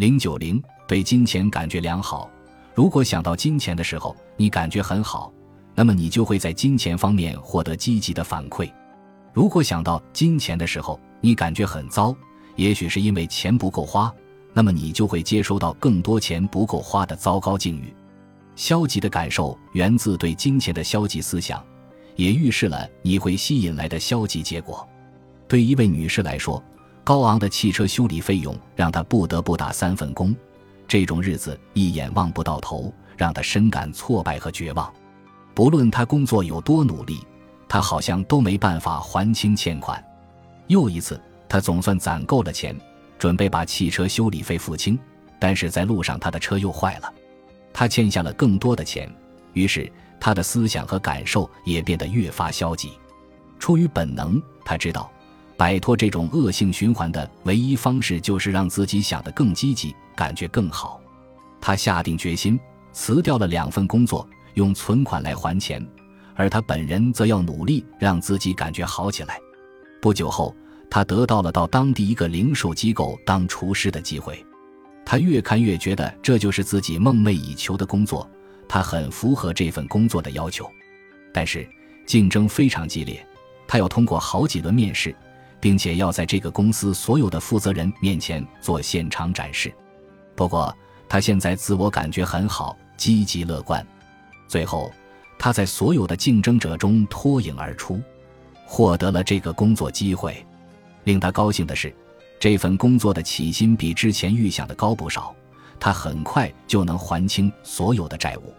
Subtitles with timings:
[0.00, 0.58] 零九零
[0.88, 2.30] 对金钱感觉良好。
[2.74, 5.30] 如果想到金钱的时候，你感觉很好，
[5.74, 8.66] 那么你就会在金钱方面获得积极的反馈；
[9.34, 12.16] 如果想到金钱的时候，你感觉很糟，
[12.56, 14.10] 也许是因为钱不够花，
[14.54, 17.92] 那么你就会接收到更多钱不够花的糟糕境遇。
[18.56, 21.62] 消极的感受源自对金钱的消极思想，
[22.16, 24.88] 也预示了你会吸引来的消极结果。
[25.46, 26.62] 对一位女士来说，
[27.02, 30.34] 高昂的汽车修理费用让他不得不打三份工。
[30.86, 34.92] 这种日子一眼望不到头，让他深感挫败和绝望。
[35.54, 37.20] 不论他工作有多努力，
[37.68, 40.02] 他好像都没办法还清欠款。
[40.66, 42.76] 又一次，他总算攒够了钱，
[43.18, 44.98] 准备把汽车修理费付清，
[45.38, 47.12] 但是在路上他的车又坏了，
[47.72, 49.12] 他欠下了更多的钱。
[49.52, 49.90] 于是
[50.20, 52.92] 他的思想和感受也变得越发消极。
[53.58, 55.10] 出于本能，他知道。
[55.60, 60.98] 摆脱这种恶性循环的唯一方式，就是让自己想得更积极，感觉更好。
[61.60, 62.58] 他下定决心
[62.92, 65.86] 辞掉了两份工作，用存款来还钱，
[66.34, 69.38] 而他本人则要努力让自己感觉好起来。
[70.00, 70.56] 不久后，
[70.90, 74.42] 他得到了到当地一个零售机构当厨师的机会。
[75.04, 78.26] 他越看越觉得这就是自己梦寐以求的工作，
[78.66, 80.66] 他很符合这份工作的要求。
[81.34, 81.68] 但是
[82.06, 83.22] 竞争非常激烈，
[83.68, 85.14] 他要通过好几轮面试。
[85.60, 89.72] 并且要在这个公司所有的负责人面前做现场展示。
[90.34, 90.74] 不过，
[91.08, 93.86] 他现在自我感觉很好，积极乐观。
[94.48, 94.90] 最后，
[95.38, 98.00] 他在所有的竞争者中脱颖而出，
[98.64, 100.44] 获得了这个工作机会。
[101.04, 101.94] 令他高兴的是，
[102.38, 105.34] 这份工作的起薪比之前预想的高不少。
[105.78, 108.54] 他很快就能还清所有的债务。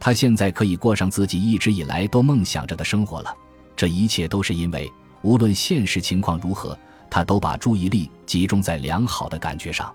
[0.00, 3.34] 他现在可以过上自己一直以来都梦想着的生活了。
[3.76, 4.90] 这一切都是因为。
[5.24, 6.78] 无论现实情况如何，
[7.10, 9.92] 他都把注意力集中在良好的感觉上。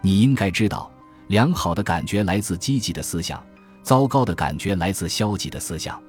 [0.00, 0.90] 你应该知道，
[1.26, 3.44] 良好的感觉来自积极的思想，
[3.82, 6.00] 糟糕的感觉来自消极的思想。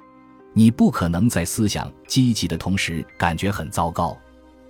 [0.54, 4.16] 你不可能在思想积极的同时感觉很糟糕，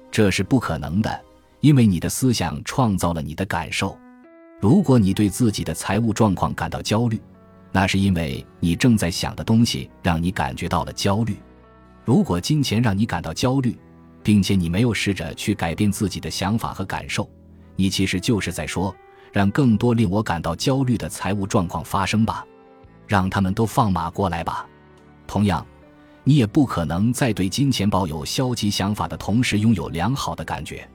[0.09, 1.21] 这是不可能的，
[1.59, 3.97] 因为你的思想创造了你的感受。
[4.61, 7.19] 如果你对自己的财务状况感到焦虑，
[7.73, 11.35] 那是因为你正在想的东西让你感觉到了焦虑。
[12.03, 13.77] 如果金钱让你感到焦虑，
[14.23, 17.29] 并且你没有试着去改变自己的想法和感受，
[17.75, 18.95] 你其实就是在说
[19.31, 22.45] ：“让更多令我感到焦虑的财务状况发生吧，
[23.07, 24.67] 让他们都放马过来吧。”
[25.27, 25.65] 同样，
[26.23, 30.87] 你也不可能在对金钱抱有消极想法的同时拥有良好的感觉。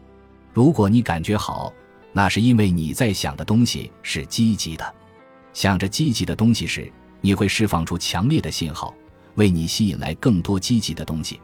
[0.52, 1.72] 如果你感觉好，
[2.12, 4.94] 那是因为你在想的东西是积极的。
[5.52, 8.94] 想着积极的东西时，你会释放出强烈的信号。
[9.36, 11.40] 为你吸引来更多积极的东西，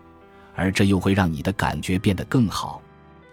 [0.54, 2.82] 而这又会让你的感觉变得更好。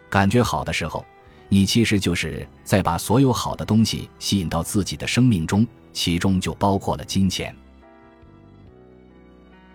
[0.10, 1.06] 感觉好的时候，
[1.50, 7.56] 你其实就是在把所有好的东西吸引到自己的生命中，其中就包括了金钱。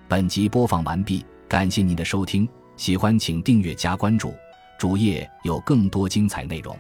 [0.07, 4.35] 本集播放完毕，感谢您的收听，喜欢请订阅加关注，
[4.79, 6.77] 主页有更多精彩内容。